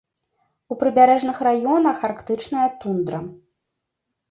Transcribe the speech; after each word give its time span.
У 0.71 0.77
прыбярэжных 0.81 1.37
раёнах 1.49 1.97
арктычная 2.11 2.67
тундра. 2.81 3.23